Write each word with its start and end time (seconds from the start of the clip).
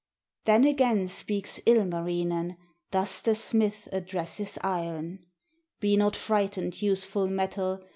Then 0.45 0.63
again 0.65 1.07
speaks 1.09 1.61
Ilmarinen, 1.67 2.57
Thus 2.89 3.21
the 3.21 3.35
smith 3.35 3.87
addresses 3.91 4.57
Iron: 4.63 5.19
"Be 5.79 5.95
not 5.95 6.15
frightened, 6.15 6.81
useful 6.81 7.27
metal. 7.27 7.83